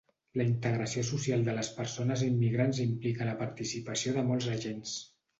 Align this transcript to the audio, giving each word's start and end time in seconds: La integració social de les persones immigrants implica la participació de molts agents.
La 0.39 0.45
integració 0.51 1.01
social 1.09 1.43
de 1.49 1.53
les 1.57 1.67
persones 1.75 2.23
immigrants 2.27 2.79
implica 2.85 3.27
la 3.27 3.35
participació 3.43 4.15
de 4.17 4.23
molts 4.31 4.49
agents. 4.55 4.95